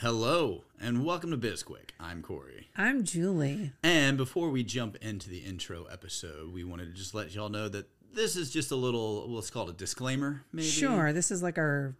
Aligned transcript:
Hello, 0.00 0.62
and 0.80 1.04
welcome 1.04 1.32
to 1.32 1.36
BizQuick. 1.36 1.90
I'm 1.98 2.22
Corey. 2.22 2.68
I'm 2.76 3.02
Julie. 3.02 3.72
And 3.82 4.16
before 4.16 4.48
we 4.48 4.62
jump 4.62 4.94
into 5.02 5.28
the 5.28 5.38
intro 5.38 5.86
episode, 5.90 6.54
we 6.54 6.62
wanted 6.62 6.84
to 6.84 6.92
just 6.92 7.16
let 7.16 7.34
y'all 7.34 7.48
know 7.48 7.68
that 7.68 7.88
this 8.14 8.36
is 8.36 8.52
just 8.52 8.70
a 8.70 8.76
little, 8.76 9.26
well, 9.26 9.34
let's 9.34 9.50
call 9.50 9.66
it 9.66 9.70
a 9.70 9.76
disclaimer, 9.76 10.44
maybe. 10.52 10.68
Sure, 10.68 11.12
this 11.12 11.32
is 11.32 11.42
like 11.42 11.58
our 11.58 11.96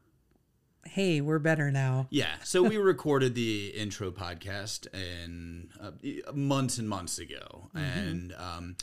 hey, 0.84 1.20
we're 1.20 1.40
better 1.40 1.72
now. 1.72 2.06
Yeah. 2.10 2.36
So 2.44 2.62
we 2.62 2.76
recorded 2.76 3.34
the 3.34 3.70
intro 3.70 4.12
podcast 4.12 4.86
and 4.94 5.68
uh, 5.80 5.90
months 6.32 6.78
and 6.78 6.88
months 6.88 7.18
ago, 7.18 7.68
mm-hmm. 7.74 7.78
and 7.78 8.34
um, 8.38 8.76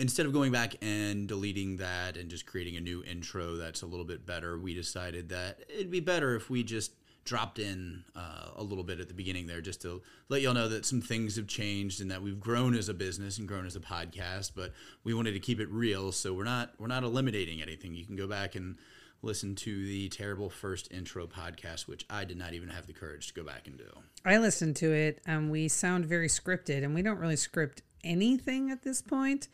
instead 0.00 0.26
of 0.26 0.32
going 0.32 0.50
back 0.50 0.74
and 0.82 1.28
deleting 1.28 1.76
that 1.76 2.16
and 2.16 2.28
just 2.28 2.46
creating 2.46 2.76
a 2.76 2.80
new 2.80 3.04
intro 3.04 3.54
that's 3.54 3.82
a 3.82 3.86
little 3.86 4.04
bit 4.04 4.26
better, 4.26 4.58
we 4.58 4.74
decided 4.74 5.28
that 5.28 5.60
it'd 5.68 5.92
be 5.92 6.00
better 6.00 6.34
if 6.34 6.50
we 6.50 6.64
just 6.64 6.90
dropped 7.30 7.60
in 7.60 8.02
uh, 8.16 8.48
a 8.56 8.62
little 8.64 8.82
bit 8.82 8.98
at 8.98 9.06
the 9.06 9.14
beginning 9.14 9.46
there 9.46 9.60
just 9.60 9.80
to 9.80 10.02
let 10.28 10.42
y'all 10.42 10.52
know 10.52 10.66
that 10.66 10.84
some 10.84 11.00
things 11.00 11.36
have 11.36 11.46
changed 11.46 12.00
and 12.00 12.10
that 12.10 12.20
we've 12.20 12.40
grown 12.40 12.74
as 12.74 12.88
a 12.88 12.92
business 12.92 13.38
and 13.38 13.46
grown 13.46 13.64
as 13.64 13.76
a 13.76 13.80
podcast 13.80 14.50
but 14.56 14.72
we 15.04 15.14
wanted 15.14 15.30
to 15.30 15.38
keep 15.38 15.60
it 15.60 15.70
real 15.70 16.10
so 16.10 16.34
we're 16.34 16.42
not 16.42 16.72
we're 16.80 16.88
not 16.88 17.04
eliminating 17.04 17.62
anything. 17.62 17.94
You 17.94 18.04
can 18.04 18.16
go 18.16 18.26
back 18.26 18.56
and 18.56 18.76
listen 19.22 19.54
to 19.54 19.86
the 19.86 20.08
terrible 20.08 20.50
first 20.50 20.90
intro 20.90 21.28
podcast 21.28 21.86
which 21.86 22.04
i 22.10 22.24
did 22.24 22.36
not 22.36 22.52
even 22.52 22.68
have 22.68 22.88
the 22.88 22.92
courage 22.92 23.28
to 23.28 23.34
go 23.34 23.44
back 23.44 23.68
and 23.68 23.78
do. 23.78 23.86
I 24.24 24.38
listened 24.38 24.74
to 24.76 24.92
it 24.92 25.20
um, 25.24 25.50
we 25.50 25.68
sound 25.68 26.06
very 26.06 26.26
scripted 26.26 26.82
and 26.82 26.96
we 26.96 27.02
don't 27.02 27.20
really 27.20 27.36
script 27.36 27.82
anything 28.02 28.72
at 28.72 28.82
this 28.82 29.02
point. 29.02 29.46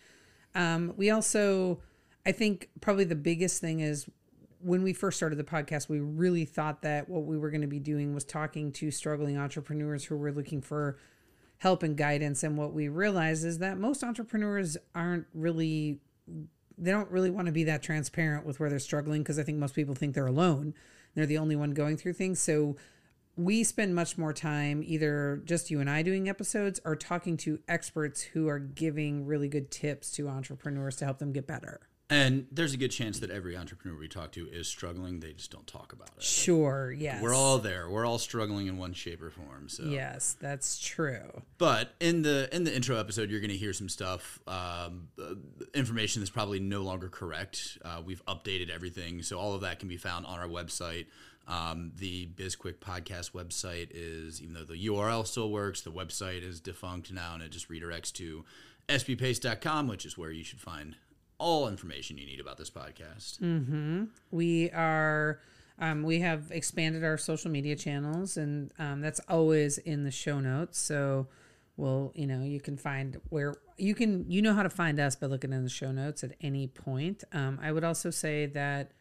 Um, 0.55 0.95
we 0.97 1.11
also 1.11 1.83
i 2.25 2.33
think 2.33 2.71
probably 2.81 3.05
the 3.05 3.15
biggest 3.15 3.61
thing 3.61 3.81
is 3.81 4.09
when 4.67 4.83
we 4.83 4.93
first 4.93 5.17
started 5.17 5.39
the 5.39 5.45
podcast, 5.45 5.89
we 5.89 6.01
really 6.01 6.45
thought 6.45 6.83
that 6.83 7.09
what 7.09 7.25
we 7.25 7.39
were 7.39 7.51
going 7.51 7.61
to 7.61 7.69
be 7.69 7.79
doing 7.79 8.15
was 8.15 8.25
talking 8.25 8.73
to 8.73 8.91
struggling 8.91 9.39
entrepreneurs 9.39 10.05
who 10.05 10.17
were 10.17 10.33
looking 10.33 10.61
for 10.61 10.99
help 11.59 11.85
and 11.85 11.97
guidance. 11.97 12.43
And 12.43 12.59
what 12.59 12.73
we 12.73 12.89
realized 12.89 13.45
is 13.45 13.59
that 13.59 13.79
most 13.79 14.03
entrepreneurs 14.03 14.77
aren't 14.93 15.27
really, 15.33 16.01
they 16.77 16.91
don't 16.91 17.09
really 17.13 17.31
want 17.31 17.47
to 17.47 17.53
be 17.53 17.63
that 17.63 17.81
transparent 17.81 18.45
with 18.45 18.59
where 18.59 18.69
they're 18.69 18.81
struggling 18.81 19.23
because 19.23 19.39
I 19.39 19.45
think 19.45 19.59
most 19.59 19.77
people 19.77 19.95
think 19.95 20.17
they're 20.17 20.27
alone. 20.27 20.75
They're 21.15 21.27
the 21.27 21.39
only 21.39 21.55
one 21.55 21.71
going 21.71 21.97
through 21.97 22.15
things. 22.15 22.41
So 22.41 22.77
we 23.37 23.63
spend 23.63 23.95
much 23.95 24.19
more 24.19 24.33
time 24.33 24.83
either 24.85 25.43
just 25.45 25.71
you 25.71 25.79
and 25.79 25.89
I 25.89 26.03
doing 26.03 26.29
episodes 26.29 26.81
or 26.85 26.97
talking 26.97 27.37
to 27.39 27.61
experts 27.69 28.23
who 28.23 28.49
are 28.49 28.59
giving 28.59 29.27
really 29.27 29.49
good 29.49 29.71
tips 29.71 30.11
to 30.13 30.29
entrepreneurs 30.29 30.97
to 30.97 31.05
help 31.05 31.19
them 31.19 31.33
get 31.33 31.47
better. 31.47 31.89
And 32.09 32.47
there's 32.53 32.73
a 32.73 32.77
good 32.77 32.93
chance 32.93 33.19
that 33.19 33.31
every 33.31 33.57
entrepreneur 33.57 33.99
we 33.99 34.07
talk 34.07 34.31
to 34.33 34.47
is 34.49 34.69
struggling. 34.69 35.19
They 35.19 35.33
just 35.33 35.51
don't 35.51 35.67
talk 35.67 35.93
about 35.93 36.11
it. 36.17 36.23
Sure, 36.23 36.93
yes. 36.93 37.21
We're 37.21 37.35
all 37.35 37.59
there. 37.59 37.91
We're 37.91 38.07
all 38.07 38.19
struggling 38.19 38.69
in 38.69 38.79
one 38.79 38.93
shape 38.93 39.21
or 39.21 39.31
form. 39.31 39.69
So 39.69 39.83
yes, 39.85 40.37
that's 40.39 40.79
true. 40.79 41.43
But 41.59 41.95
in 41.99 42.23
the 42.23 42.49
in 42.55 42.63
the 42.63 42.75
intro 42.75 42.97
episode, 42.97 43.29
you're 43.29 43.41
going 43.41 43.51
to 43.51 43.57
hear 43.57 43.73
some 43.73 43.89
stuff, 43.89 44.39
um, 44.47 45.09
uh, 45.21 45.35
information 45.75 46.23
that's 46.23 46.31
probably 46.31 46.61
no 46.61 46.83
longer 46.83 47.09
correct. 47.09 47.79
Uh, 47.85 48.03
we've 48.05 48.25
updated 48.27 48.71
everything, 48.71 49.23
so 49.23 49.39
all 49.39 49.55
of 49.55 49.63
that 49.63 49.81
can 49.81 49.89
be 49.89 49.97
found 49.97 50.27
on 50.27 50.39
our 50.39 50.49
website. 50.49 51.07
Um, 51.49 51.93
the 51.97 52.27
BizQuick 52.35 52.75
podcast 52.75 53.33
website 53.33 53.89
is, 53.93 54.43
even 54.43 54.55
though 54.55 54.65
the 54.65 54.87
URL 54.87 55.27
still 55.27 55.51
works, 55.51 55.81
the 55.81 55.93
website 55.93 56.43
is 56.43 56.61
defunct 56.61 57.13
now, 57.13 57.35
and 57.35 57.43
it 57.43 57.51
just 57.51 57.69
redirects 57.69 58.13
to 58.15 58.45
sbpace.com, 58.89 59.89
which 59.89 60.05
is 60.05 60.17
where 60.17 60.31
you 60.31 60.45
should 60.45 60.61
find 60.61 60.97
all 61.39 61.69
information 61.69 62.19
you 62.19 62.27
need 62.27 62.41
about 62.41 62.57
this 62.57 62.71
podcast. 62.71 63.41
Mm-hmm. 63.41 64.05
We 64.31 64.71
are. 64.71 65.41
Um, 65.79 66.05
we 66.05 66.21
have 66.21 66.51
expanded 66.53 67.05
our 67.05 67.19
social 67.19 67.51
media 67.51 67.77
channels, 67.77 68.39
and 68.39 68.73
um, 68.79 69.03
that's 69.03 69.21
always 69.29 69.77
in 69.77 70.05
the 70.05 70.11
show 70.11 70.41
notes. 70.41 70.79
So, 70.79 71.29
well, 71.77 72.13
you 72.15 72.27
know, 72.27 72.43
you 72.43 72.61
can 72.61 72.79
find 72.79 73.21
where 73.29 73.57
you 73.77 73.95
can, 73.95 74.25
you 74.31 74.41
know, 74.41 74.55
how 74.55 74.63
to 74.63 74.71
find 74.71 74.99
us 74.99 75.17
by 75.17 75.27
looking 75.27 75.53
in 75.53 75.65
the 75.65 75.69
show 75.69 75.93
notes 75.93 76.25
at 76.25 76.33
any 76.41 76.67
point. 76.67 77.25
Um, 77.33 77.59
I 77.63 77.73
would 77.73 77.85
also 77.85 78.09
say 78.09 78.47
that 78.47 78.93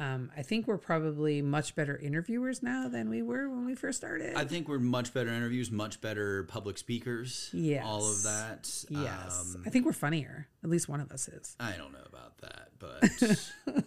um, 0.00 0.30
I 0.34 0.40
think 0.40 0.66
we're 0.66 0.78
probably 0.78 1.42
much 1.42 1.74
better 1.74 1.94
interviewers 1.94 2.62
now 2.62 2.88
than 2.88 3.10
we 3.10 3.20
were 3.20 3.50
when 3.50 3.66
we 3.66 3.74
first 3.74 3.98
started. 3.98 4.34
I 4.34 4.46
think 4.46 4.66
we're 4.66 4.78
much 4.78 5.12
better 5.12 5.28
interviews, 5.28 5.70
much 5.70 6.00
better 6.00 6.44
public 6.44 6.78
speakers. 6.78 7.50
Yes. 7.52 7.84
All 7.86 8.10
of 8.10 8.22
that. 8.22 8.84
Yes. 8.88 9.54
Um, 9.54 9.62
I 9.66 9.68
think 9.68 9.84
we're 9.84 9.92
funnier. 9.92 10.48
At 10.64 10.70
least 10.70 10.88
one 10.88 11.00
of 11.00 11.12
us 11.12 11.28
is. 11.28 11.54
I 11.60 11.72
don't 11.72 11.92
know 11.92 11.98
about 12.08 12.38
that, 12.38 12.70
but. 12.78 13.84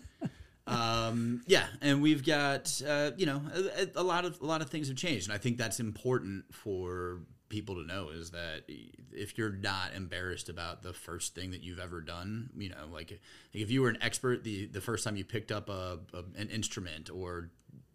um, 0.68 1.42
yeah, 1.48 1.66
and 1.82 2.00
we've 2.00 2.24
got 2.24 2.80
uh, 2.88 3.12
you 3.18 3.26
know 3.26 3.42
a, 3.56 3.88
a, 3.96 4.04
lot 4.04 4.26
of 4.26 4.40
a 4.40 4.46
lot 4.46 4.62
of 4.62 4.70
things 4.70 4.90
have 4.90 4.98
changed, 4.98 5.28
and 5.28 5.34
I 5.34 5.40
think 5.40 5.58
that's 5.58 5.80
important 5.80 6.46
for 6.54 7.22
people 7.54 7.76
to 7.76 7.84
know 7.84 8.10
is 8.10 8.32
that 8.32 8.64
if 9.12 9.38
you're 9.38 9.52
not 9.52 9.94
embarrassed 9.94 10.50
about 10.50 10.82
the 10.82 10.92
first 10.92 11.36
thing 11.36 11.52
that 11.52 11.62
you've 11.62 11.78
ever 11.78 12.02
done, 12.02 12.50
you 12.58 12.70
know, 12.70 12.88
like, 12.92 13.20
if 13.54 13.70
you 13.70 13.84
were 13.84 13.90
an 13.90 14.00
expert 14.02 14.44
the 14.44 14.66
the 14.66 14.82
first 14.82 15.04
time 15.04 15.16
you 15.16 15.24
picked 15.24 15.52
up 15.52 15.70
a, 15.70 16.00
a 16.14 16.24
an 16.36 16.50
instrument 16.50 17.12
or 17.12 17.52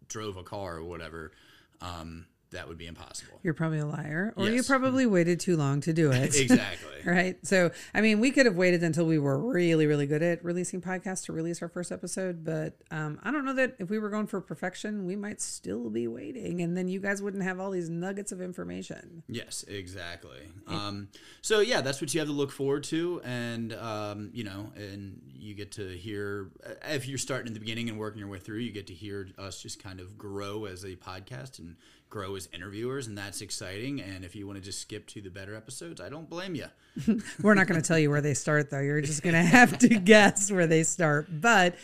drove 0.07 0.37
a 0.37 0.43
car 0.43 0.77
or 0.77 0.85
whatever, 0.85 1.33
um, 1.81 2.25
that 2.51 2.67
would 2.67 2.77
be 2.77 2.87
impossible. 2.87 3.39
You're 3.43 3.53
probably 3.53 3.79
a 3.79 3.85
liar, 3.85 4.33
or 4.35 4.45
yes. 4.45 4.55
you 4.55 4.63
probably 4.63 5.05
waited 5.05 5.39
too 5.39 5.55
long 5.55 5.81
to 5.81 5.93
do 5.93 6.11
it. 6.11 6.35
exactly. 6.39 6.89
right. 7.05 7.37
So, 7.45 7.71
I 7.93 8.01
mean, 8.01 8.19
we 8.19 8.31
could 8.31 8.45
have 8.45 8.55
waited 8.55 8.83
until 8.83 9.05
we 9.05 9.19
were 9.19 9.37
really, 9.37 9.85
really 9.85 10.07
good 10.07 10.23
at 10.23 10.43
releasing 10.43 10.81
podcasts 10.81 11.25
to 11.25 11.33
release 11.33 11.61
our 11.61 11.69
first 11.69 11.91
episode, 11.91 12.43
but 12.43 12.77
um, 12.91 13.19
I 13.23 13.31
don't 13.31 13.45
know 13.45 13.53
that 13.53 13.75
if 13.79 13.89
we 13.89 13.99
were 13.99 14.09
going 14.09 14.27
for 14.27 14.41
perfection, 14.41 15.05
we 15.05 15.15
might 15.15 15.41
still 15.41 15.89
be 15.89 16.07
waiting, 16.07 16.61
and 16.61 16.75
then 16.75 16.87
you 16.87 16.99
guys 16.99 17.21
wouldn't 17.21 17.43
have 17.43 17.59
all 17.59 17.71
these 17.71 17.89
nuggets 17.89 18.31
of 18.31 18.41
information. 18.41 19.23
Yes, 19.27 19.63
exactly. 19.67 20.39
Um, 20.67 21.09
so 21.41 21.59
yeah, 21.59 21.81
that's 21.81 22.01
what 22.01 22.13
you 22.13 22.19
have 22.19 22.29
to 22.29 22.33
look 22.33 22.51
forward 22.51 22.83
to, 22.85 23.21
and 23.23 23.73
um, 23.73 24.31
you 24.33 24.43
know, 24.43 24.71
and 24.75 25.21
you 25.35 25.53
get 25.53 25.71
to 25.73 25.89
hear 25.97 26.49
if 26.87 27.07
you're 27.07 27.17
starting 27.17 27.47
at 27.47 27.53
the 27.53 27.59
beginning 27.59 27.89
and 27.89 27.97
working 27.97 28.19
your 28.19 28.27
way 28.27 28.39
through, 28.39 28.59
you 28.59 28.71
get 28.71 28.87
to 28.87 28.93
hear 28.93 29.29
us 29.37 29.61
just 29.61 29.81
kind 29.81 29.99
of 29.99 30.17
grow 30.17 30.65
as 30.65 30.83
a 30.83 30.95
podcast 30.95 31.59
and 31.59 31.75
grow 32.09 32.35
as 32.35 32.49
interviewers, 32.53 33.07
and 33.07 33.17
that's 33.17 33.41
exciting. 33.41 34.01
And 34.01 34.25
if 34.25 34.35
you 34.35 34.47
want 34.47 34.57
to 34.57 34.63
just 34.63 34.81
skip 34.81 35.07
to 35.07 35.21
the 35.21 35.29
better 35.29 35.55
episodes, 35.55 36.01
I 36.01 36.09
don't 36.09 36.29
blame 36.29 36.55
you. 36.55 36.65
We're 37.41 37.53
not 37.53 37.67
going 37.67 37.81
to 37.81 37.87
tell 37.87 37.99
you 37.99 38.09
where 38.09 38.21
they 38.21 38.33
start, 38.33 38.69
though. 38.69 38.79
You're 38.79 39.01
just 39.01 39.23
going 39.23 39.35
to 39.35 39.41
have 39.41 39.77
to 39.79 39.87
guess 39.99 40.51
where 40.51 40.67
they 40.67 40.83
start. 40.83 41.27
But 41.29 41.75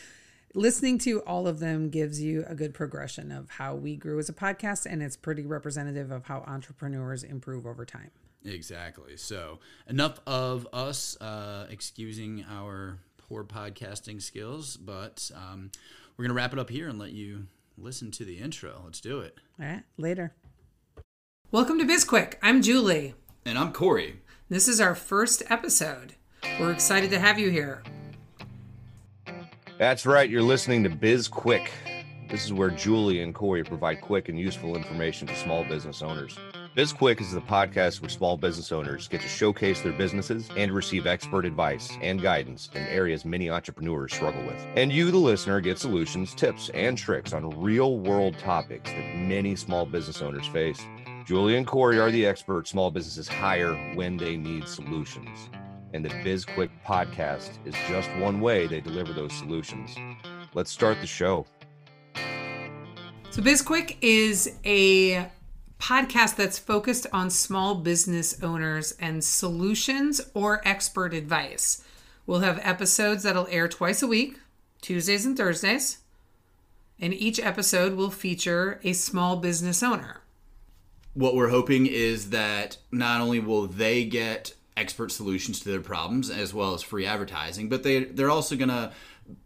listening 0.54 0.98
to 1.00 1.20
all 1.22 1.48
of 1.48 1.60
them 1.60 1.90
gives 1.90 2.22
you 2.22 2.44
a 2.48 2.56
good 2.56 2.74
progression 2.74 3.32
of 3.32 3.50
how 3.52 3.76
we 3.76 3.96
grew 3.96 4.20
as 4.20 4.30
a 4.30 4.34
podcast, 4.34 4.86
and 4.86 5.04
it's 5.04 5.18
pretty 5.18 5.46
representative 5.46 6.12
of 6.12 6.26
how 6.26 6.44
entrepreneurs 6.48 7.24
improve 7.24 7.66
over 7.66 7.86
time. 7.86 8.12
Exactly. 8.44 9.18
So, 9.18 9.60
enough 9.88 10.20
of 10.28 10.68
us 10.72 11.20
uh, 11.20 11.68
excusing 11.70 12.46
our 12.50 13.00
poor 13.18 13.44
podcasting 13.44 14.22
skills, 14.22 14.78
but 14.78 15.32
um, 15.36 15.72
we're 16.16 16.24
going 16.24 16.36
to 16.36 16.36
wrap 16.36 16.54
it 16.54 16.60
up 16.60 16.70
here 16.70 16.88
and 16.88 17.00
let 17.00 17.12
you 17.12 17.48
listen 17.78 18.12
to 18.12 18.26
the 18.26 18.38
intro. 18.38 18.82
Let's 18.86 19.02
do 19.02 19.20
it. 19.20 19.38
All 19.60 19.66
right, 19.66 19.84
later. 19.98 20.34
Welcome 21.52 21.80
to 21.80 21.86
BizQuick. 21.86 22.36
I'm 22.42 22.62
Julie. 22.62 23.14
And 23.46 23.58
I'm 23.58 23.72
Corey. 23.72 24.22
This 24.50 24.68
is 24.68 24.82
our 24.82 24.96
first 24.96 25.44
episode. 25.50 26.16
We're 26.60 26.72
excited 26.72 27.10
to 27.12 27.20
have 27.20 27.40
you 27.40 27.50
here. 27.50 27.84
That's 29.78 30.06
right. 30.06 30.30
You're 30.30 30.42
listening 30.42 30.84
to 30.84 30.90
BizQuick. 30.90 31.68
This 32.30 32.46
is 32.46 32.54
where 32.54 32.70
Julie 32.70 33.22
and 33.22 33.34
Corey 33.36 33.64
provide 33.64 34.02
quick 34.02 34.30
and 34.30 34.40
useful 34.40 34.76
information 34.76 35.28
to 35.28 35.36
small 35.36 35.64
business 35.64 36.02
owners. 36.02 36.38
BizQuick 36.76 37.22
is 37.22 37.32
the 37.32 37.40
podcast 37.40 38.02
where 38.02 38.10
small 38.10 38.36
business 38.36 38.70
owners 38.74 39.08
get 39.08 39.22
to 39.22 39.30
showcase 39.30 39.80
their 39.80 39.94
businesses 39.94 40.50
and 40.58 40.74
receive 40.74 41.08
expert 41.08 41.46
advice 41.46 41.90
and 42.02 42.22
guidance 42.22 42.70
in 42.76 42.82
areas 42.88 43.24
many 43.24 43.50
entrepreneurs 43.50 44.14
struggle 44.14 44.44
with. 44.44 44.62
And 44.76 44.92
you, 44.92 45.10
the 45.10 45.18
listener, 45.18 45.62
get 45.62 45.80
solutions, 45.80 46.36
tips, 46.36 46.68
and 46.74 46.98
tricks 46.98 47.32
on 47.32 47.50
real 47.62 48.00
world 48.00 48.38
topics 48.38 48.92
that 48.92 49.16
many 49.16 49.56
small 49.56 49.86
business 49.86 50.22
owners 50.22 50.48
face. 50.48 50.82
Julie 51.26 51.56
and 51.56 51.66
Corey 51.66 51.98
are 51.98 52.12
the 52.12 52.26
experts 52.26 52.72
small 52.72 52.92
businesses 52.92 53.30
hire 53.30 53.74
when 53.96 54.18
they 54.18 54.36
need 54.36 54.68
solutions. 54.68 55.50
And 55.94 56.04
the 56.04 56.10
BizQuick 56.10 56.72
podcast 56.86 57.52
is 57.66 57.74
just 57.88 58.14
one 58.18 58.42
way 58.42 58.68
they 58.68 58.82
deliver 58.82 59.14
those 59.14 59.32
solutions. 59.32 59.96
Let's 60.54 60.72
start 60.72 61.00
the 61.00 61.08
show. 61.08 61.46
So, 63.32 63.42
BizQuick 63.42 63.96
is 64.02 64.58
a 64.66 65.30
podcast 65.80 66.36
that's 66.36 66.60
focused 66.60 67.08
on 67.12 67.30
small 67.30 67.76
business 67.76 68.42
owners 68.42 68.94
and 69.00 69.24
solutions 69.24 70.22
or 70.34 70.62
expert 70.66 71.14
advice. 71.14 71.84
We'll 72.26 72.40
have 72.40 72.60
episodes 72.64 73.24
that'll 73.24 73.48
air 73.48 73.68
twice 73.68 74.02
a 74.02 74.08
week, 74.08 74.40
Tuesdays 74.82 75.26
and 75.26 75.38
Thursdays. 75.38 76.00
And 77.00 77.14
each 77.14 77.40
episode 77.40 77.96
will 77.96 78.10
feature 78.10 78.80
a 78.84 78.94
small 78.94 79.36
business 79.36 79.84
owner. 79.84 80.22
What 81.14 81.36
we're 81.36 81.50
hoping 81.50 81.86
is 81.86 82.30
that 82.32 82.78
not 82.92 83.22
only 83.22 83.40
will 83.40 83.68
they 83.68 84.06
get 84.06 84.54
expert 84.78 85.12
solutions 85.12 85.60
to 85.62 85.70
their 85.70 85.82
problems 85.82 86.30
as 86.30 86.54
well 86.54 86.74
as 86.74 86.82
free 86.82 87.06
advertising, 87.06 87.70
but 87.70 87.84
they 87.84 88.06
they're 88.06 88.30
also 88.30 88.56
going 88.56 88.70
to 88.70 88.92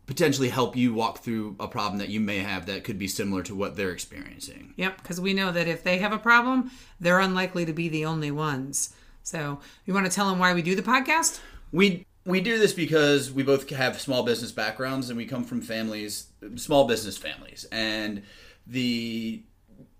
potentially 0.05 0.49
help 0.49 0.75
you 0.75 0.93
walk 0.93 1.19
through 1.19 1.55
a 1.59 1.67
problem 1.67 1.99
that 1.99 2.09
you 2.09 2.19
may 2.19 2.39
have 2.39 2.65
that 2.65 2.83
could 2.83 2.97
be 2.97 3.07
similar 3.07 3.43
to 3.43 3.55
what 3.55 3.75
they're 3.75 3.91
experiencing. 3.91 4.73
Yep, 4.75 5.01
because 5.01 5.21
we 5.21 5.33
know 5.33 5.51
that 5.51 5.67
if 5.67 5.83
they 5.83 5.99
have 5.99 6.11
a 6.11 6.17
problem, 6.17 6.71
they're 6.99 7.19
unlikely 7.19 7.65
to 7.65 7.73
be 7.73 7.89
the 7.89 8.05
only 8.05 8.31
ones. 8.31 8.93
So, 9.23 9.59
you 9.85 9.93
want 9.93 10.05
to 10.05 10.11
tell 10.11 10.29
them 10.29 10.39
why 10.39 10.53
we 10.53 10.61
do 10.61 10.75
the 10.75 10.81
podcast? 10.81 11.39
We 11.71 12.05
we 12.25 12.41
do 12.41 12.59
this 12.59 12.73
because 12.73 13.31
we 13.31 13.43
both 13.43 13.69
have 13.69 13.99
small 13.99 14.23
business 14.23 14.51
backgrounds 14.51 15.09
and 15.09 15.17
we 15.17 15.25
come 15.25 15.43
from 15.43 15.61
families, 15.61 16.27
small 16.55 16.87
business 16.87 17.17
families, 17.17 17.65
and 17.71 18.23
the 18.67 19.43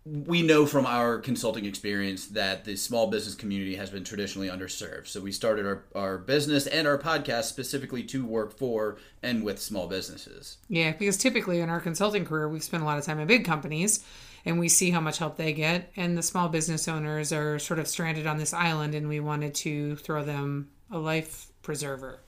we 0.05 0.41
know 0.41 0.65
from 0.65 0.85
our 0.85 1.19
consulting 1.19 1.65
experience 1.65 2.27
that 2.27 2.65
the 2.65 2.75
small 2.75 3.07
business 3.07 3.35
community 3.35 3.75
has 3.75 3.89
been 3.89 4.03
traditionally 4.03 4.47
underserved. 4.47 5.07
So 5.07 5.19
we 5.19 5.31
started 5.31 5.65
our, 5.65 5.83
our 5.93 6.17
business 6.17 6.67
and 6.67 6.87
our 6.87 6.97
podcast 6.97 7.43
specifically 7.43 8.03
to 8.03 8.25
work 8.25 8.57
for 8.57 8.97
and 9.21 9.43
with 9.43 9.59
small 9.59 9.87
businesses. 9.87 10.57
Yeah, 10.67 10.93
because 10.93 11.17
typically 11.17 11.59
in 11.59 11.69
our 11.69 11.81
consulting 11.81 12.25
career, 12.25 12.47
we've 12.47 12.63
spent 12.63 12.81
a 12.81 12.85
lot 12.85 12.97
of 12.97 13.05
time 13.05 13.19
in 13.19 13.27
big 13.27 13.45
companies 13.45 14.03
and 14.45 14.59
we 14.59 14.69
see 14.69 14.91
how 14.91 15.01
much 15.01 15.17
help 15.17 15.37
they 15.37 15.53
get. 15.53 15.91
And 15.95 16.17
the 16.17 16.23
small 16.23 16.49
business 16.49 16.87
owners 16.87 17.31
are 17.31 17.59
sort 17.59 17.79
of 17.79 17.87
stranded 17.87 18.25
on 18.25 18.37
this 18.37 18.53
island, 18.53 18.95
and 18.95 19.07
we 19.07 19.19
wanted 19.19 19.53
to 19.55 19.97
throw 19.97 20.23
them 20.23 20.69
a 20.89 20.97
life 20.97 21.47
preserver. 21.61 22.19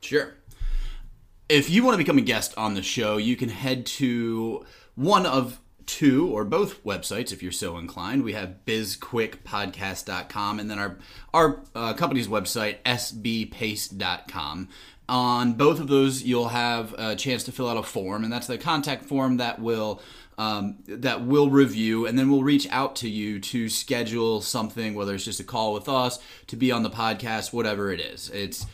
Sure. 0.00 0.34
If 1.48 1.68
you 1.68 1.84
want 1.84 1.94
to 1.94 1.98
become 1.98 2.18
a 2.18 2.22
guest 2.22 2.54
on 2.56 2.74
the 2.74 2.82
show, 2.82 3.16
you 3.18 3.36
can 3.36 3.48
head 3.48 3.84
to 3.86 4.64
one 4.94 5.26
of 5.26 5.60
two 5.90 6.28
or 6.28 6.44
both 6.44 6.84
websites 6.84 7.32
if 7.32 7.42
you're 7.42 7.50
so 7.50 7.76
inclined. 7.76 8.22
We 8.22 8.34
have 8.34 8.54
bizquickpodcast.com 8.64 10.60
and 10.60 10.70
then 10.70 10.78
our 10.78 10.98
our 11.34 11.62
uh, 11.74 11.94
company's 11.94 12.28
website 12.28 12.76
sbpace.com. 12.84 14.68
On 15.08 15.54
both 15.54 15.80
of 15.80 15.88
those, 15.88 16.22
you'll 16.22 16.50
have 16.50 16.94
a 16.96 17.16
chance 17.16 17.42
to 17.42 17.52
fill 17.52 17.68
out 17.68 17.76
a 17.76 17.82
form, 17.82 18.22
and 18.22 18.32
that's 18.32 18.46
the 18.46 18.56
contact 18.56 19.04
form 19.04 19.38
that 19.38 19.60
will 19.60 20.00
um, 20.38 20.76
that 20.86 21.26
will 21.26 21.50
review, 21.50 22.06
and 22.06 22.16
then 22.16 22.30
we'll 22.30 22.44
reach 22.44 22.68
out 22.70 22.94
to 22.96 23.08
you 23.10 23.40
to 23.40 23.68
schedule 23.68 24.40
something, 24.40 24.94
whether 24.94 25.16
it's 25.16 25.24
just 25.24 25.40
a 25.40 25.44
call 25.44 25.74
with 25.74 25.88
us, 25.88 26.20
to 26.46 26.54
be 26.54 26.70
on 26.70 26.84
the 26.84 26.90
podcast, 26.90 27.52
whatever 27.52 27.92
it 27.92 27.98
is. 27.98 28.30
It's 28.30 28.64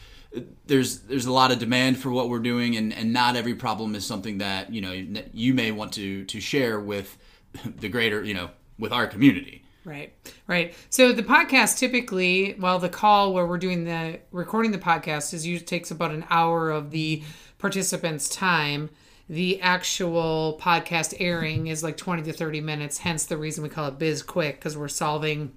there's 0.66 1.00
there's 1.00 1.26
a 1.26 1.32
lot 1.32 1.52
of 1.52 1.58
demand 1.58 1.98
for 1.98 2.10
what 2.10 2.28
we're 2.28 2.38
doing, 2.38 2.76
and, 2.76 2.92
and 2.92 3.12
not 3.12 3.36
every 3.36 3.54
problem 3.54 3.94
is 3.94 4.06
something 4.06 4.38
that 4.38 4.72
you 4.72 4.80
know 4.80 4.92
you 5.32 5.54
may 5.54 5.72
want 5.72 5.92
to 5.94 6.24
to 6.24 6.40
share 6.40 6.80
with 6.80 7.16
the 7.64 7.88
greater 7.88 8.22
you 8.22 8.34
know 8.34 8.50
with 8.78 8.92
our 8.92 9.06
community. 9.06 9.62
Right, 9.84 10.12
right. 10.48 10.74
So 10.90 11.12
the 11.12 11.22
podcast 11.22 11.78
typically, 11.78 12.54
while 12.58 12.80
the 12.80 12.88
call 12.88 13.32
where 13.32 13.46
we're 13.46 13.58
doing 13.58 13.84
the 13.84 14.18
recording 14.32 14.72
the 14.72 14.78
podcast 14.78 15.32
is 15.32 15.46
usually 15.46 15.64
takes 15.64 15.92
about 15.92 16.10
an 16.10 16.24
hour 16.28 16.70
of 16.70 16.90
the 16.90 17.22
participants' 17.58 18.28
time. 18.28 18.90
The 19.28 19.60
actual 19.60 20.56
podcast 20.62 21.14
airing 21.18 21.66
is 21.66 21.82
like 21.82 21.96
20 21.96 22.22
to 22.22 22.32
30 22.32 22.60
minutes, 22.60 22.98
hence 22.98 23.26
the 23.26 23.36
reason 23.36 23.64
we 23.64 23.68
call 23.68 23.88
it 23.88 23.98
Biz 23.98 24.22
Quick 24.22 24.56
because 24.56 24.76
we're 24.76 24.86
solving 24.86 25.52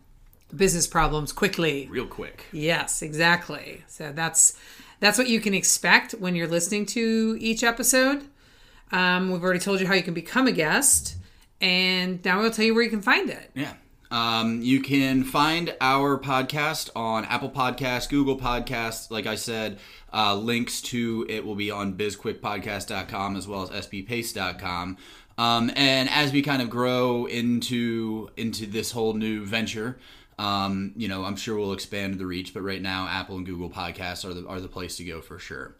business 0.56 0.88
problems 0.88 1.32
quickly. 1.32 1.88
Real 1.90 2.08
quick. 2.08 2.46
Yes, 2.52 3.02
exactly. 3.02 3.84
So 3.88 4.12
that's 4.12 4.58
that's 5.00 5.18
what 5.18 5.30
you 5.30 5.40
can 5.40 5.54
expect 5.54 6.14
when 6.14 6.36
you're 6.36 6.48
listening 6.48 6.86
to 6.88 7.38
each 7.40 7.64
episode. 7.64 8.24
Um, 8.92 9.32
we've 9.32 9.44
already 9.44 9.60
told 9.60 9.80
you 9.80 9.88
how 9.88 9.94
you 9.94 10.04
can 10.04 10.14
become 10.14 10.48
a 10.48 10.52
guest, 10.52 11.16
and 11.62 12.24
now 12.26 12.40
we'll 12.40 12.52
tell 12.52 12.66
you 12.66 12.74
where 12.74 12.84
you 12.84 12.90
can 12.90 13.02
find 13.02 13.30
it. 13.30 13.52
Yeah. 13.54 13.74
Um, 14.12 14.62
you 14.64 14.82
can 14.82 15.24
find 15.24 15.76
our 15.80 16.18
podcast 16.18 16.90
on 16.96 17.26
Apple 17.26 17.52
Podcasts, 17.52 18.10
Google 18.10 18.40
Podcasts. 18.40 19.12
Like 19.12 19.28
I 19.28 19.36
said, 19.36 19.78
uh, 20.12 20.36
links 20.36 20.82
to 20.82 21.28
it 21.30 21.46
will 21.46 21.56
be 21.56 21.70
on 21.70 21.94
bizquickpodcast.com 21.94 23.36
as 23.36 23.48
well 23.48 23.72
as 23.72 23.86
sbpace.com. 23.86 24.98
Um, 25.38 25.72
and 25.76 26.10
as 26.10 26.34
we 26.34 26.42
kind 26.42 26.62
of 26.62 26.70
grow 26.70 27.26
into 27.26 28.30
into 28.36 28.66
this 28.66 28.92
whole 28.92 29.14
new 29.14 29.46
venture, 29.46 29.98
um, 30.40 30.94
you 30.96 31.10
know, 31.10 31.26
I'm 31.26 31.36
sure 31.36 31.58
we'll 31.58 31.74
expand 31.74 32.18
the 32.18 32.26
reach, 32.26 32.54
but 32.54 32.62
right 32.62 32.82
now, 32.82 33.08
Apple 33.08 33.36
and 33.36 33.46
Google 33.46 33.70
Podcasts 33.70 34.24
are 34.24 34.34
the 34.34 34.48
are 34.48 34.62
the 34.62 34.70
place 34.70 34.96
to 34.98 35.04
go 35.04 35.20
for 35.22 35.38
sure. 35.38 35.76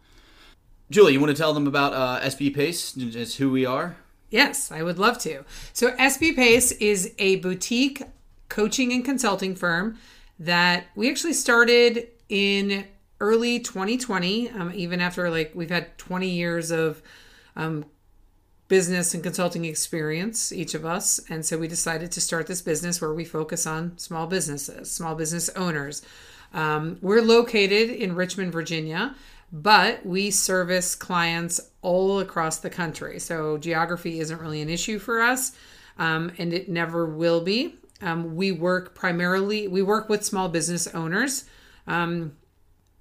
Julie, 0.90 1.14
you 1.14 1.20
want 1.20 1.34
to 1.34 1.40
tell 1.40 1.54
them 1.54 1.66
about 1.66 1.94
uh, 1.94 2.20
SB 2.26 2.54
Pace, 2.54 2.92
just 2.92 3.38
who 3.38 3.50
we 3.50 3.64
are? 3.64 3.96
Yes, 4.28 4.70
I 4.70 4.82
would 4.82 4.98
love 4.98 5.18
to. 5.20 5.44
So, 5.72 5.92
SB 5.92 6.36
Pace 6.36 6.72
is 6.72 7.14
a 7.18 7.36
boutique 7.36 8.02
coaching 8.50 8.92
and 8.92 9.02
consulting 9.02 9.54
firm 9.54 9.96
that 10.38 10.88
we 10.94 11.10
actually 11.10 11.32
started 11.32 12.08
in 12.28 12.84
early 13.18 13.60
2020, 13.60 14.50
um, 14.50 14.72
even 14.74 15.00
after 15.00 15.30
like 15.30 15.52
we've 15.54 15.70
had 15.70 15.96
20 15.96 16.28
years 16.28 16.70
of 16.70 17.02
um, 17.56 17.86
business 18.70 19.14
and 19.14 19.22
consulting 19.22 19.64
experience, 19.64 20.52
each 20.52 20.74
of 20.74 20.86
us. 20.86 21.20
And 21.28 21.44
so 21.44 21.58
we 21.58 21.66
decided 21.66 22.12
to 22.12 22.20
start 22.20 22.46
this 22.46 22.62
business 22.62 23.00
where 23.00 23.12
we 23.12 23.24
focus 23.24 23.66
on 23.66 23.98
small 23.98 24.28
businesses, 24.28 24.88
small 24.88 25.16
business 25.16 25.50
owners. 25.56 26.02
Um, 26.54 26.96
we're 27.02 27.20
located 27.20 27.90
in 27.90 28.14
Richmond, 28.14 28.52
Virginia, 28.52 29.16
but 29.52 30.06
we 30.06 30.30
service 30.30 30.94
clients 30.94 31.60
all 31.82 32.20
across 32.20 32.58
the 32.58 32.70
country. 32.70 33.18
So 33.18 33.58
geography 33.58 34.20
isn't 34.20 34.40
really 34.40 34.62
an 34.62 34.68
issue 34.68 35.00
for 35.00 35.20
us, 35.20 35.50
um, 35.98 36.30
and 36.38 36.52
it 36.52 36.68
never 36.68 37.04
will 37.06 37.40
be. 37.40 37.74
Um, 38.00 38.36
we 38.36 38.52
work 38.52 38.94
primarily, 38.94 39.66
we 39.66 39.82
work 39.82 40.08
with 40.08 40.24
small 40.24 40.48
business 40.48 40.86
owners. 40.94 41.44
Um, 41.88 42.36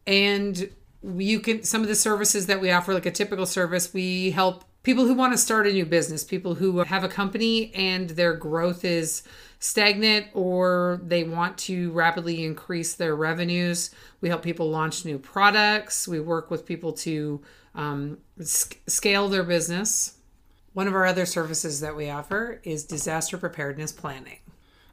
and 0.08 0.68
you 1.04 1.40
can, 1.40 1.62
some 1.62 1.84
of 1.84 1.88
the 1.88 1.96
services 1.96 2.48
that 2.48 2.60
we 2.60 2.72
offer, 2.72 2.92
like 2.92 3.06
a 3.06 3.12
typical 3.12 3.46
service, 3.46 3.94
we 3.94 4.32
help 4.32 4.66
people 4.84 5.06
who 5.06 5.14
want 5.14 5.34
to 5.34 5.38
start 5.38 5.68
a 5.68 5.74
new 5.74 5.86
business, 5.86 6.24
people 6.24 6.56
who 6.56 6.80
have 6.80 7.04
a 7.04 7.10
company 7.10 7.74
and 7.74 8.12
their 8.12 8.34
growth 8.34 8.86
is 8.86 9.24
stagnant 9.60 10.28
or 10.34 11.02
they 11.04 11.24
want 11.24 11.58
to 11.58 11.92
rapidly 11.92 12.46
increase 12.46 12.96
their 12.96 13.16
revenues. 13.16 13.92
We 14.22 14.30
help 14.30 14.42
people 14.42 14.70
launch 14.70 15.06
new 15.06 15.20
products. 15.20 16.08
We 16.08 16.20
work 16.20 16.50
with 16.50 16.66
people 16.66 16.94
to 16.94 17.42
um, 17.76 18.18
sc- 18.42 18.80
scale 18.88 19.28
their 19.28 19.44
business. 19.44 20.18
One 20.74 20.88
of 20.88 20.96
our 20.96 21.06
other 21.06 21.26
services 21.26 21.82
that 21.82 21.96
we 21.96 22.10
offer 22.10 22.62
is 22.64 22.86
disaster 22.86 23.38
preparedness 23.38 23.92
planning. 23.92 24.40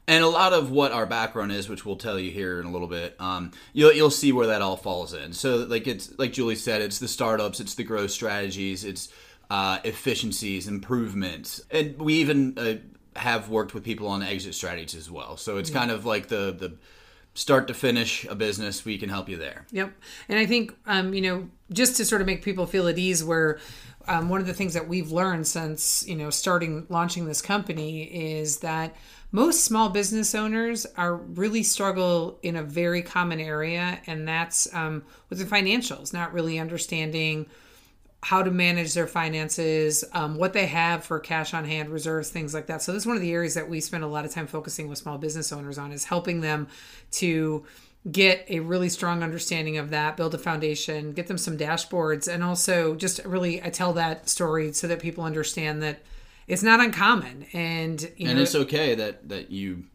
And 0.09 0.23
a 0.23 0.27
lot 0.27 0.53
of 0.53 0.71
what 0.71 0.93
our 0.93 1.05
background 1.05 1.51
is, 1.51 1.67
which 1.67 1.85
we'll 1.85 1.97
tell 1.97 2.17
you 2.17 2.31
here 2.31 2.61
in 2.61 2.65
a 2.65 2.71
little 2.71 2.87
bit, 2.87 3.19
um, 3.19 3.51
you'll 3.73 3.91
you'll 3.91 4.09
see 4.09 4.31
where 4.31 4.47
that 4.47 4.61
all 4.61 4.77
falls 4.77 5.13
in. 5.13 5.33
So, 5.33 5.57
like 5.57 5.85
it's 5.85 6.17
like 6.17 6.31
Julie 6.31 6.55
said, 6.55 6.81
it's 6.81 6.99
the 6.99 7.09
startups, 7.09 7.59
it's 7.59 7.75
the 7.75 7.83
growth 7.83 8.11
strategies, 8.11 8.85
it's 8.85 9.09
uh, 9.49 9.79
efficiencies, 9.83 10.67
improvements, 10.67 11.61
and 11.71 11.97
we 11.99 12.15
even 12.15 12.57
uh, 12.57 12.75
have 13.19 13.49
worked 13.49 13.73
with 13.73 13.83
people 13.83 14.07
on 14.07 14.21
exit 14.21 14.55
strategies 14.55 14.95
as 14.95 15.09
well. 15.09 15.37
So 15.37 15.57
it's 15.57 15.69
kind 15.69 15.91
of 15.91 16.05
like 16.05 16.27
the 16.27 16.55
the 16.57 16.75
start 17.33 17.67
to 17.67 17.73
finish 17.73 18.25
a 18.25 18.35
business. 18.35 18.83
We 18.83 18.97
can 18.97 19.09
help 19.09 19.29
you 19.29 19.37
there. 19.37 19.65
Yep, 19.71 19.93
and 20.29 20.39
I 20.39 20.45
think 20.45 20.75
um, 20.85 21.13
you 21.13 21.21
know 21.21 21.49
just 21.71 21.97
to 21.97 22.05
sort 22.05 22.21
of 22.21 22.27
make 22.27 22.43
people 22.43 22.65
feel 22.65 22.87
at 22.87 22.97
ease, 22.97 23.23
where 23.23 23.59
um, 24.07 24.29
one 24.29 24.39
of 24.39 24.47
the 24.47 24.53
things 24.53 24.73
that 24.73 24.87
we've 24.87 25.11
learned 25.11 25.47
since 25.47 26.05
you 26.07 26.15
know 26.15 26.29
starting 26.29 26.85
launching 26.89 27.25
this 27.25 27.41
company 27.41 28.03
is 28.03 28.59
that 28.59 28.95
most 29.31 29.65
small 29.65 29.89
business 29.89 30.33
owners 30.33 30.85
are 30.95 31.15
really 31.15 31.63
struggle 31.63 32.39
in 32.41 32.55
a 32.55 32.63
very 32.63 33.01
common 33.01 33.39
area 33.39 33.99
and 34.07 34.27
that's 34.27 34.73
um, 34.73 35.03
with 35.29 35.39
the 35.39 35.45
financials 35.45 36.13
not 36.13 36.33
really 36.33 36.57
understanding 36.57 37.45
how 38.27 38.43
to 38.43 38.51
manage 38.51 38.93
their 38.93 39.07
finances, 39.07 40.03
um, 40.11 40.35
what 40.35 40.51
they 40.51 40.65
have 40.65 41.01
for 41.01 41.17
cash 41.17 41.53
on 41.53 41.63
hand 41.63 41.87
reserves, 41.87 42.29
things 42.29 42.53
like 42.53 42.65
that. 42.65 42.81
So 42.81 42.91
this 42.91 43.03
is 43.03 43.07
one 43.07 43.15
of 43.15 43.21
the 43.21 43.31
areas 43.31 43.53
that 43.53 43.69
we 43.69 43.79
spend 43.79 44.03
a 44.03 44.07
lot 44.07 44.25
of 44.25 44.31
time 44.31 44.47
focusing 44.47 44.89
with 44.89 44.97
small 44.97 45.17
business 45.17 45.53
owners 45.53 45.77
on 45.77 45.93
is 45.93 46.03
helping 46.03 46.41
them 46.41 46.67
to 47.11 47.63
get 48.11 48.43
a 48.49 48.59
really 48.59 48.89
strong 48.89 49.23
understanding 49.23 49.77
of 49.77 49.91
that, 49.91 50.17
build 50.17 50.35
a 50.35 50.37
foundation, 50.37 51.13
get 51.13 51.27
them 51.27 51.37
some 51.37 51.57
dashboards, 51.57 52.27
and 52.27 52.43
also 52.43 52.95
just 52.95 53.23
really 53.23 53.63
I 53.63 53.69
tell 53.69 53.93
that 53.93 54.27
story 54.27 54.73
so 54.73 54.87
that 54.87 54.99
people 54.99 55.23
understand 55.23 55.81
that 55.83 56.01
it's 56.47 56.63
not 56.63 56.81
uncommon 56.81 57.45
and 57.53 58.01
you 58.17 58.27
and 58.27 58.35
know 58.35 58.43
it's 58.43 58.55
okay 58.55 58.93
that 58.93 59.29
that 59.29 59.51
you 59.51 59.85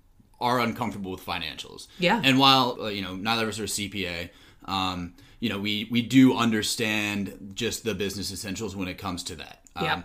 are 0.40 0.58
uncomfortable 0.58 1.10
with 1.10 1.24
financials. 1.24 1.86
Yeah. 1.98 2.22
And 2.24 2.38
while 2.38 2.78
uh, 2.80 2.86
you 2.86 3.02
know 3.02 3.14
neither 3.14 3.42
of 3.42 3.50
us 3.50 3.60
are 3.60 3.64
CPA, 3.64 4.30
um, 4.64 5.12
you 5.42 5.48
know 5.48 5.58
we 5.58 5.88
we 5.90 6.02
do 6.02 6.36
understand 6.36 7.52
just 7.54 7.82
the 7.82 7.94
business 7.94 8.32
essentials 8.32 8.76
when 8.76 8.86
it 8.86 8.96
comes 8.96 9.24
to 9.24 9.34
that. 9.36 9.60
Um, 9.74 9.84
Yeah. 9.84 10.02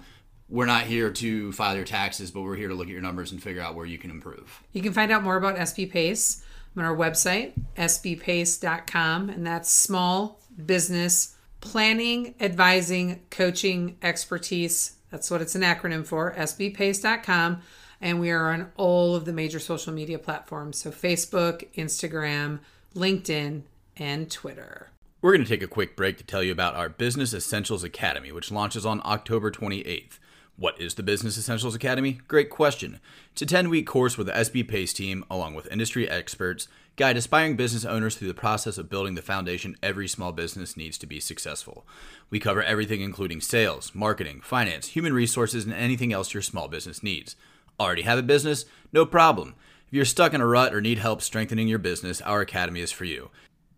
We're 0.50 0.65
not 0.65 0.84
here 0.84 1.12
to 1.12 1.51
file 1.51 1.75
your 1.75 1.86
taxes, 1.86 2.32
but 2.32 2.41
we're 2.41 2.56
here 2.56 2.70
to 2.70 2.74
look 2.74 2.88
at 2.88 2.94
your 2.94 3.01
numbers 3.01 3.34
and 3.34 3.44
figure 3.44 3.62
out 3.62 3.75
where 3.75 3.86
you 3.86 3.98
can 3.98 4.10
improve. 4.10 4.63
You 4.72 4.82
can 4.82 4.94
find 4.94 5.12
out 5.12 5.22
more 5.22 5.36
about 5.36 5.58
SB 5.58 5.91
Pace 5.91 6.41
on 6.75 6.86
our 6.86 6.96
website, 6.96 7.51
sbpace.com, 7.77 9.29
and 9.29 9.46
that's 9.46 9.70
small 9.70 10.39
business 10.65 11.36
planning, 11.60 12.34
advising, 12.39 13.22
coaching, 13.29 13.98
expertise. 14.01 14.96
That's 15.12 15.29
what 15.29 15.41
it's 15.41 15.53
an 15.53 15.63
acronym 15.63 16.08
for, 16.08 16.34
sbpace.com. 16.34 17.62
And 18.00 18.20
we 18.20 18.32
are 18.32 18.51
on 18.51 18.72
all 18.77 19.15
of 19.15 19.25
the 19.25 19.34
major 19.34 19.60
social 19.60 19.94
media 19.94 20.17
platforms 20.17 20.77
so 20.77 20.91
Facebook, 20.91 21.67
Instagram, 21.75 22.60
LinkedIn, 22.96 23.63
and 23.98 24.32
Twitter. 24.32 24.91
We're 25.19 25.31
going 25.31 25.43
to 25.43 25.50
take 25.50 25.63
a 25.63 25.67
quick 25.67 25.95
break 25.95 26.19
to 26.19 26.24
tell 26.24 26.43
you 26.43 26.51
about 26.51 26.75
our 26.75 26.89
Business 26.89 27.33
Essentials 27.33 27.83
Academy, 27.83 28.31
which 28.31 28.51
launches 28.51 28.86
on 28.86 29.01
October 29.03 29.50
28th. 29.50 30.19
What 30.57 30.79
is 30.79 30.93
the 30.93 31.01
Business 31.01 31.39
Essentials 31.39 31.74
Academy? 31.74 32.19
Great 32.27 32.51
question. 32.51 33.00
It's 33.31 33.41
a 33.41 33.47
10 33.47 33.71
week 33.71 33.88
course 33.88 34.15
where 34.15 34.25
the 34.25 34.31
SB 34.33 34.67
PACE 34.67 34.93
team, 34.93 35.25
along 35.27 35.55
with 35.55 35.71
industry 35.71 36.07
experts, 36.07 36.67
guide 36.97 37.17
aspiring 37.17 37.55
business 37.55 37.83
owners 37.83 38.15
through 38.15 38.27
the 38.27 38.36
process 38.36 38.77
of 38.77 38.91
building 38.91 39.15
the 39.15 39.24
foundation 39.24 39.75
every 39.81 40.07
small 40.07 40.31
business 40.31 40.77
needs 40.77 41.00
to 41.00 41.07
be 41.07 41.19
successful. 41.19 41.83
We 42.29 42.39
cover 42.39 42.62
everything 42.62 43.01
including 43.01 43.41
sales, 43.41 43.95
marketing, 43.95 44.41
finance, 44.41 44.89
human 44.89 45.13
resources, 45.13 45.65
and 45.65 45.74
anything 45.74 46.13
else 46.13 46.36
your 46.36 46.43
small 46.43 46.67
business 46.67 47.01
needs. 47.01 47.36
Already 47.79 48.03
have 48.03 48.19
a 48.19 48.24
business? 48.24 48.65
No 48.93 49.03
problem. 49.03 49.55
If 49.88 49.93
you're 49.93 50.05
stuck 50.05 50.33
in 50.33 50.41
a 50.41 50.45
rut 50.45 50.75
or 50.75 50.81
need 50.81 51.00
help 51.00 51.21
strengthening 51.21 51.67
your 51.67 51.79
business, 51.79 52.21
our 52.21 52.41
academy 52.41 52.81
is 52.81 52.91
for 52.91 53.05
you. 53.05 53.31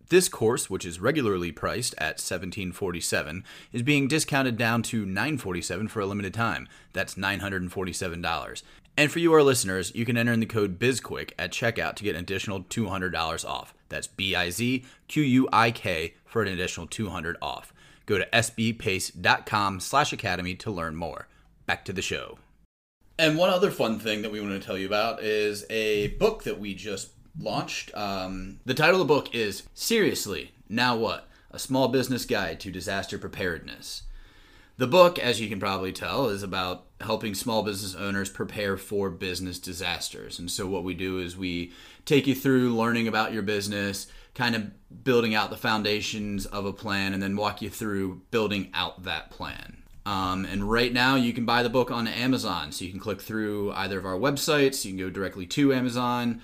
This 0.09 0.27
course, 0.27 0.69
which 0.69 0.85
is 0.85 0.99
regularly 0.99 1.51
priced 1.51 1.93
at 1.99 2.17
$1747, 2.17 3.43
is 3.71 3.83
being 3.83 4.07
discounted 4.07 4.57
down 4.57 4.81
to 4.83 5.05
947 5.05 5.87
for 5.87 5.99
a 5.99 6.05
limited 6.07 6.33
time. 6.33 6.67
That's 6.93 7.13
$947. 7.13 8.63
And 8.97 9.11
for 9.11 9.19
you, 9.19 9.31
our 9.33 9.43
listeners, 9.43 9.93
you 9.93 10.05
can 10.05 10.17
enter 10.17 10.33
in 10.33 10.39
the 10.39 10.47
code 10.47 10.79
BIZQUICK 10.79 11.33
at 11.37 11.51
checkout 11.51 11.95
to 11.95 12.03
get 12.03 12.15
an 12.15 12.21
additional 12.21 12.63
$200 12.63 13.45
off. 13.45 13.73
That's 13.87 14.07
B 14.07 14.35
I 14.35 14.49
Z 14.49 14.83
Q 15.07 15.23
U 15.23 15.49
I 15.53 15.71
K 15.71 16.15
for 16.25 16.41
an 16.41 16.47
additional 16.47 16.87
200 16.87 17.37
off. 17.41 17.71
Go 18.05 18.17
to 18.17 18.27
sbpace.com 18.33 19.79
slash 19.79 20.11
academy 20.11 20.55
to 20.55 20.71
learn 20.71 20.95
more. 20.95 21.27
Back 21.65 21.85
to 21.85 21.93
the 21.93 22.01
show. 22.01 22.39
And 23.19 23.37
one 23.37 23.49
other 23.49 23.69
fun 23.69 23.99
thing 23.99 24.21
that 24.23 24.31
we 24.31 24.41
want 24.41 24.59
to 24.59 24.65
tell 24.65 24.77
you 24.77 24.87
about 24.87 25.21
is 25.21 25.65
a 25.69 26.07
book 26.19 26.43
that 26.43 26.59
we 26.59 26.73
just 26.73 27.11
launched. 27.39 27.95
Um, 27.95 28.59
the 28.65 28.73
title 28.73 29.01
of 29.01 29.07
the 29.07 29.13
book 29.13 29.33
is 29.33 29.63
Seriously, 29.73 30.51
Now 30.67 30.95
What? 30.95 31.27
A 31.51 31.59
Small 31.59 31.87
Business 31.87 32.25
Guide 32.25 32.59
to 32.59 32.71
Disaster 32.71 33.17
Preparedness. 33.17 34.03
The 34.79 34.87
book, 34.87 35.19
as 35.19 35.41
you 35.41 35.49
can 35.49 35.59
probably 35.59 35.91
tell, 35.91 36.29
is 36.29 36.41
about 36.41 36.85
helping 37.01 37.35
small 37.35 37.63
business 37.63 37.95
owners 37.95 38.29
prepare 38.29 38.77
for 38.77 39.09
business 39.09 39.59
disasters. 39.59 40.39
And 40.39 40.49
so, 40.49 40.67
what 40.67 40.85
we 40.85 40.93
do 40.93 41.19
is 41.19 41.35
we 41.35 41.73
take 42.05 42.27
you 42.27 42.33
through 42.33 42.73
learning 42.75 43.05
about 43.05 43.33
your 43.33 43.41
business, 43.41 44.07
kind 44.35 44.55
of 44.55 45.03
building 45.03 45.35
out 45.35 45.49
the 45.49 45.57
foundations 45.57 46.45
of 46.45 46.65
a 46.65 46.71
plan, 46.71 47.13
and 47.13 47.21
then 47.21 47.35
walk 47.35 47.61
you 47.61 47.69
through 47.69 48.21
building 48.31 48.69
out 48.73 49.03
that 49.03 49.31
plan. 49.31 49.83
Um, 50.05 50.45
and 50.45 50.71
right 50.71 50.93
now, 50.93 51.15
you 51.15 51.33
can 51.33 51.45
buy 51.45 51.61
the 51.61 51.69
book 51.69 51.91
on 51.91 52.07
Amazon. 52.07 52.71
So, 52.71 52.85
you 52.85 52.91
can 52.91 53.01
click 53.01 53.19
through 53.19 53.73
either 53.73 53.99
of 53.99 54.05
our 54.05 54.17
websites, 54.17 54.85
you 54.85 54.91
can 54.91 54.99
go 54.99 55.09
directly 55.09 55.45
to 55.47 55.73
Amazon. 55.73 56.41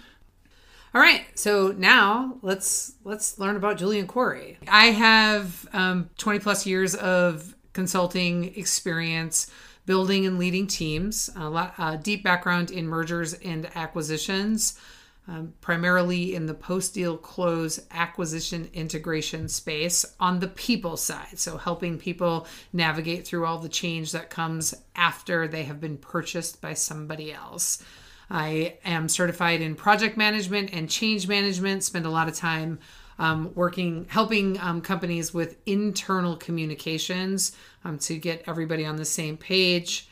All 0.96 1.02
right, 1.02 1.26
so 1.38 1.76
now 1.78 2.38
let's 2.42 2.94
let's 3.04 3.38
learn 3.38 3.58
about 3.58 3.78
Julie 3.78 4.00
and 4.00 4.08
Corey. 4.08 4.58
I 4.66 4.86
have 4.92 5.68
um, 5.74 6.10
20 6.18 6.40
plus 6.40 6.66
years 6.66 6.96
of 6.96 7.54
consulting 7.74 8.56
experience, 8.56 9.52
building 9.86 10.26
and 10.26 10.40
leading 10.40 10.68
teams. 10.68 11.30
A 11.36 11.50
lot, 11.50 11.74
uh, 11.78 11.98
deep 11.98 12.24
background 12.24 12.72
in 12.72 12.88
mergers 12.88 13.34
and 13.34 13.70
acquisitions, 13.76 14.80
um, 15.28 15.54
primarily 15.60 16.34
in 16.34 16.46
the 16.46 16.54
post-deal 16.54 17.18
close 17.18 17.86
acquisition 17.92 18.70
integration 18.74 19.50
space 19.50 20.06
on 20.18 20.40
the 20.40 20.48
people 20.48 20.96
side. 20.96 21.38
So 21.38 21.58
helping 21.58 21.98
people 21.98 22.48
navigate 22.72 23.28
through 23.28 23.46
all 23.46 23.58
the 23.58 23.68
change 23.68 24.14
that 24.14 24.30
comes 24.30 24.74
after 24.96 25.46
they 25.46 25.64
have 25.64 25.82
been 25.82 25.98
purchased 25.98 26.62
by 26.62 26.74
somebody 26.74 27.34
else. 27.34 27.84
I 28.30 28.78
am 28.84 29.08
certified 29.08 29.62
in 29.62 29.76
project 29.76 30.18
management 30.18 30.72
and 30.74 30.90
change 30.90 31.28
management, 31.28 31.84
spend 31.84 32.06
a 32.06 32.10
lot 32.10 32.28
of 32.28 32.36
time 32.36 32.80
um, 33.20 33.52
working, 33.56 34.06
helping 34.10 34.60
um, 34.60 34.82
companies 34.82 35.34
with 35.34 35.58
internal 35.66 36.36
communications 36.36 37.56
um, 37.84 37.98
to 38.00 38.18
get 38.18 38.44
everybody 38.48 38.86
on 38.86 38.98
the 38.98 39.06
same 39.06 39.38
page. 39.38 40.10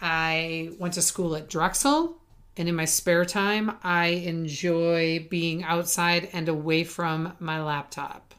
I 0.00 0.70
went 0.78 0.94
to 0.94 1.02
school 1.02 1.34
at 1.34 1.48
Drexel, 1.48 2.16
and 2.56 2.68
in 2.68 2.74
my 2.74 2.84
spare 2.84 3.24
time, 3.24 3.76
I 3.82 4.06
enjoy 4.06 5.26
being 5.28 5.64
outside 5.64 6.28
and 6.32 6.48
away 6.48 6.84
from 6.84 7.34
my 7.38 7.62
laptop. 7.62 8.34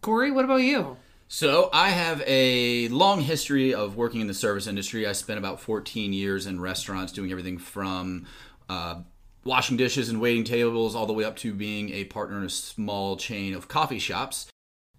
Corey, 0.00 0.30
what 0.30 0.44
about 0.44 0.62
you? 0.62 0.96
So, 1.28 1.70
I 1.72 1.88
have 1.88 2.22
a 2.26 2.88
long 2.88 3.22
history 3.22 3.72
of 3.72 3.96
working 3.96 4.20
in 4.20 4.26
the 4.26 4.34
service 4.34 4.66
industry. 4.66 5.06
I 5.06 5.12
spent 5.12 5.38
about 5.38 5.60
14 5.60 6.12
years 6.12 6.46
in 6.46 6.60
restaurants 6.60 7.10
doing 7.10 7.30
everything 7.30 7.56
from 7.56 8.26
uh, 8.68 9.00
washing 9.44 9.76
dishes 9.76 10.08
and 10.08 10.20
waiting 10.20 10.44
tables, 10.44 10.94
all 10.94 11.06
the 11.06 11.12
way 11.12 11.24
up 11.24 11.36
to 11.36 11.52
being 11.52 11.90
a 11.90 12.04
partner 12.04 12.38
in 12.38 12.44
a 12.44 12.50
small 12.50 13.16
chain 13.16 13.54
of 13.54 13.68
coffee 13.68 13.98
shops. 13.98 14.48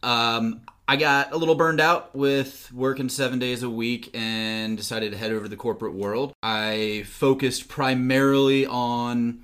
Um, 0.01 0.61
I 0.87 0.97
got 0.97 1.31
a 1.31 1.37
little 1.37 1.55
burned 1.55 1.79
out 1.79 2.13
with 2.13 2.69
working 2.73 3.07
seven 3.07 3.39
days 3.39 3.63
a 3.63 3.69
week 3.69 4.09
and 4.13 4.75
decided 4.75 5.13
to 5.13 5.17
head 5.17 5.31
over 5.31 5.43
to 5.43 5.49
the 5.49 5.55
corporate 5.55 5.93
world. 5.93 6.33
I 6.43 7.05
focused 7.07 7.69
primarily 7.69 8.65
on 8.65 9.43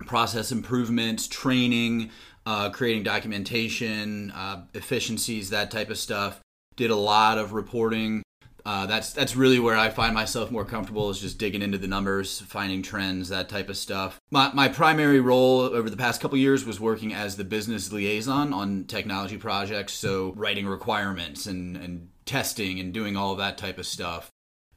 process 0.00 0.52
improvements, 0.52 1.26
training, 1.26 2.10
uh, 2.44 2.68
creating 2.70 3.04
documentation, 3.04 4.32
uh, 4.32 4.64
efficiencies, 4.74 5.48
that 5.48 5.70
type 5.70 5.88
of 5.88 5.96
stuff. 5.96 6.40
Did 6.76 6.90
a 6.90 6.96
lot 6.96 7.38
of 7.38 7.52
reporting, 7.52 8.23
uh, 8.66 8.86
that's 8.86 9.12
that's 9.12 9.36
really 9.36 9.58
where 9.58 9.76
I 9.76 9.90
find 9.90 10.14
myself 10.14 10.50
more 10.50 10.64
comfortable 10.64 11.10
is 11.10 11.20
just 11.20 11.36
digging 11.36 11.60
into 11.60 11.76
the 11.76 11.86
numbers, 11.86 12.40
finding 12.40 12.82
trends, 12.82 13.28
that 13.28 13.50
type 13.50 13.68
of 13.68 13.76
stuff. 13.76 14.18
My, 14.30 14.52
my 14.54 14.68
primary 14.68 15.20
role 15.20 15.60
over 15.60 15.90
the 15.90 15.96
past 15.98 16.20
couple 16.20 16.38
years 16.38 16.64
was 16.64 16.80
working 16.80 17.12
as 17.12 17.36
the 17.36 17.44
business 17.44 17.92
liaison 17.92 18.54
on 18.54 18.84
technology 18.84 19.36
projects, 19.36 19.92
so 19.92 20.32
writing 20.34 20.66
requirements 20.66 21.44
and, 21.44 21.76
and 21.76 22.08
testing 22.24 22.80
and 22.80 22.94
doing 22.94 23.16
all 23.16 23.34
that 23.36 23.58
type 23.58 23.76
of 23.76 23.86
stuff. 23.86 24.30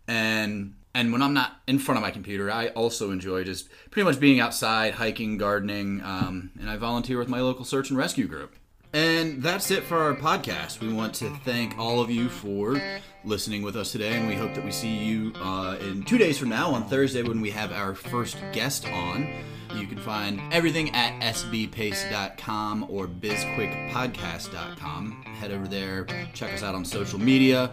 And 0.05 0.75
and 0.93 1.13
when 1.13 1.21
I'm 1.21 1.33
not 1.33 1.61
in 1.65 1.79
front 1.79 1.97
of 1.97 2.01
my 2.01 2.11
computer, 2.11 2.51
I 2.51 2.69
also 2.69 3.11
enjoy 3.11 3.45
just 3.45 3.69
pretty 3.91 4.03
much 4.03 4.19
being 4.19 4.41
outside, 4.41 4.95
hiking, 4.95 5.37
gardening, 5.37 6.01
um, 6.03 6.51
and 6.59 6.69
I 6.69 6.75
volunteer 6.75 7.19
with 7.19 7.29
my 7.29 7.39
local 7.39 7.63
search 7.63 7.89
and 7.89 7.97
rescue 7.97 8.27
group. 8.27 8.55
And 8.93 9.43
that's 9.43 9.69
it 9.69 9.83
for 9.83 9.97
our 9.97 10.15
podcast. 10.15 10.79
We 10.79 10.91
want 10.91 11.13
to 11.15 11.29
thank 11.45 11.77
all 11.77 12.01
of 12.01 12.09
you 12.09 12.29
for 12.29 12.81
listening 13.27 13.61
with 13.61 13.75
us 13.75 13.91
today, 13.91 14.13
and 14.13 14.25
we 14.27 14.33
hope 14.35 14.55
that 14.55 14.63
we 14.63 14.71
see 14.71 14.95
you 14.95 15.33
uh, 15.35 15.75
in 15.81 16.01
two 16.03 16.17
days 16.17 16.39
from 16.39 16.47
now 16.49 16.71
on 16.71 16.87
Thursday 16.87 17.23
when 17.23 17.41
we 17.41 17.49
have 17.49 17.73
our 17.73 17.93
first 17.93 18.37
guest 18.53 18.87
on. 18.87 19.27
You 19.75 19.85
can 19.85 19.99
find 19.99 20.39
everything 20.53 20.95
at 20.95 21.19
sbpace.com 21.35 22.85
or 22.89 23.05
bizquickpodcast.com. 23.07 25.23
Head 25.23 25.51
over 25.51 25.67
there, 25.67 26.07
check 26.33 26.53
us 26.53 26.63
out 26.63 26.73
on 26.73 26.85
social 26.85 27.19
media. 27.19 27.69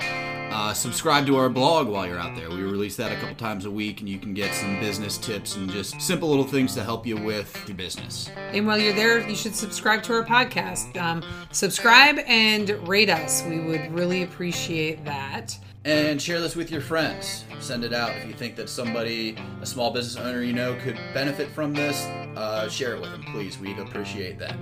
Uh, 0.51 0.73
subscribe 0.73 1.27
to 1.27 1.37
our 1.37 1.49
blog 1.49 1.89
while 1.89 2.07
you're 2.07 2.19
out 2.19 2.37
there. 2.37 2.49
We 2.49 2.63
release 2.63 2.97
that 2.97 3.13
a 3.13 3.17
couple 3.17 3.35
times 3.37 3.65
a 3.65 3.71
week, 3.71 4.01
and 4.01 4.09
you 4.09 4.19
can 4.19 4.35
get 4.35 4.55
some 4.55 4.79
business 4.81 5.19
tips 5.19 5.57
and 5.57 5.71
just 5.71 6.01
simple 6.01 6.29
little 6.29 6.45
things 6.45 6.75
to 6.75 6.85
help 6.85 7.07
you 7.07 7.17
with 7.17 7.53
your 7.67 7.77
business. 7.77 8.31
And 8.37 8.67
while 8.67 8.79
you're 8.79 8.95
there, 8.95 9.29
you 9.29 9.35
should 9.35 9.55
subscribe 9.55 10.03
to 10.05 10.15
our 10.15 10.25
podcast. 10.25 10.97
Um, 11.01 11.23
subscribe 11.53 12.19
and 12.27 12.71
rate 12.89 13.11
us. 13.11 13.45
We 13.49 13.61
would 13.61 13.93
really 13.93 14.23
appreciate 14.23 15.05
that 15.05 15.59
and 15.85 16.21
share 16.21 16.41
this 16.41 16.57
with 16.57 16.71
your 16.71 16.81
friends. 16.81 17.45
Send 17.61 17.85
it 17.85 17.93
out 17.93 18.11
if 18.17 18.27
you 18.27 18.33
think 18.33 18.57
that 18.57 18.69
somebody, 18.69 19.37
a 19.61 19.67
small 19.67 19.91
business 19.91 20.17
owner 20.17 20.43
you 20.43 20.53
know, 20.53 20.77
could 20.83 20.99
benefit 21.13 21.49
from 21.51 21.73
this. 21.75 22.05
Uh, 22.37 22.69
share 22.69 22.95
it 22.95 23.01
with 23.01 23.11
them, 23.11 23.23
please. 23.33 23.59
We'd 23.59 23.79
appreciate 23.79 24.39
that. 24.39 24.57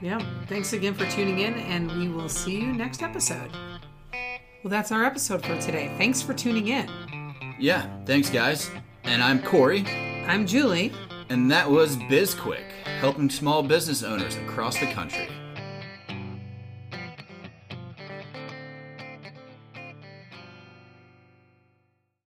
Yeah. 0.00 0.20
Thanks 0.46 0.72
again 0.72 0.94
for 0.94 1.06
tuning 1.06 1.40
in, 1.40 1.54
and 1.54 1.90
we 1.98 2.08
will 2.08 2.28
see 2.28 2.60
you 2.60 2.72
next 2.72 3.02
episode. 3.02 3.50
Well, 4.66 4.72
that's 4.72 4.90
our 4.90 5.04
episode 5.04 5.46
for 5.46 5.56
today. 5.60 5.94
Thanks 5.96 6.20
for 6.20 6.34
tuning 6.34 6.66
in. 6.66 6.90
Yeah. 7.56 7.86
Thanks, 8.04 8.28
guys. 8.28 8.68
And 9.04 9.22
I'm 9.22 9.40
Corey. 9.40 9.86
I'm 10.26 10.44
Julie. 10.44 10.92
And 11.28 11.48
that 11.52 11.70
was 11.70 11.96
BizQuick, 11.96 12.68
helping 12.98 13.30
small 13.30 13.62
business 13.62 14.02
owners 14.02 14.34
across 14.34 14.76
the 14.80 14.86
country. 14.86 15.28